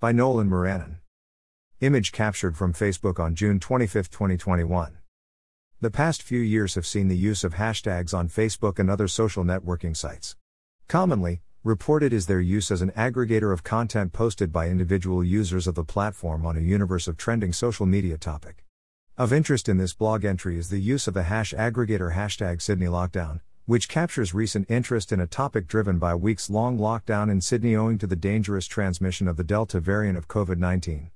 [0.00, 0.98] By Nolan Moranin.
[1.80, 4.96] Image captured from Facebook on June 25, 2021.
[5.80, 9.42] The past few years have seen the use of hashtags on Facebook and other social
[9.42, 10.36] networking sites.
[10.86, 15.74] Commonly, reported is their use as an aggregator of content posted by individual users of
[15.74, 18.64] the platform on a universe of trending social media topic.
[19.16, 22.86] Of interest in this blog entry is the use of the hash aggregator hashtag Sydney
[22.86, 27.76] Lockdown, which captures recent interest in a topic driven by weeks long lockdown in Sydney
[27.76, 31.10] owing to the dangerous transmission of the Delta variant of COVID 19.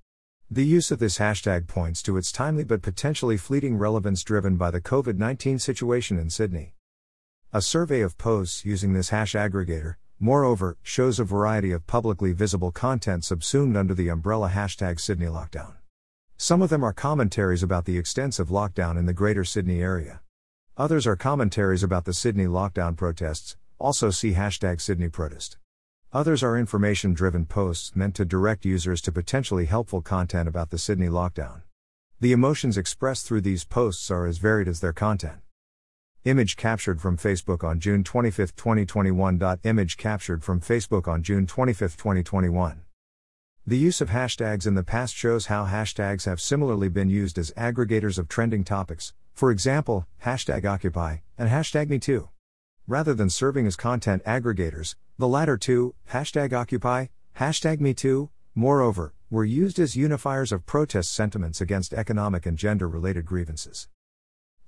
[0.50, 4.70] The use of this hashtag points to its timely but potentially fleeting relevance driven by
[4.70, 6.74] the COVID 19 situation in Sydney.
[7.54, 12.70] A survey of posts using this hash aggregator, moreover, shows a variety of publicly visible
[12.70, 15.72] content subsumed under the umbrella hashtag Sydney Lockdown.
[16.36, 20.21] Some of them are commentaries about the extensive lockdown in the Greater Sydney area.
[20.78, 25.58] Others are commentaries about the Sydney lockdown protests, also see hashtag Sydney Protest.
[26.14, 30.78] Others are information driven posts meant to direct users to potentially helpful content about the
[30.78, 31.60] Sydney lockdown.
[32.20, 35.40] The emotions expressed through these posts are as varied as their content.
[36.24, 39.58] Image captured from Facebook on June 25, 2021.
[39.64, 42.80] Image captured from Facebook on June 25, 2021.
[43.66, 47.50] The use of hashtags in the past shows how hashtags have similarly been used as
[47.58, 52.28] aggregators of trending topics, for example, hashtag Occupy and hashtag MeToo.
[52.86, 57.06] Rather than serving as content aggregators, the latter two, hashtag Occupy,
[57.38, 63.24] hashtag MeToo, moreover, were used as unifiers of protest sentiments against economic and gender related
[63.24, 63.88] grievances.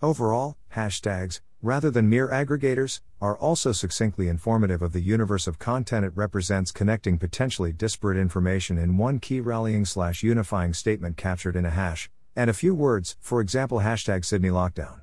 [0.00, 6.04] Overall, hashtags, rather than mere aggregators, are also succinctly informative of the universe of content
[6.04, 11.64] it represents, connecting potentially disparate information in one key rallying slash unifying statement captured in
[11.64, 15.00] a hash, and a few words, for example, hashtag Sydney Lockdown.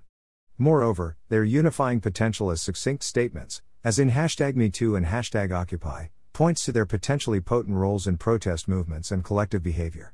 [0.58, 6.66] Moreover, their unifying potential as succinct statements, as in hashtag MeToo and hashtag Occupy, points
[6.66, 10.10] to their potentially potent roles in protest movements and collective behavior.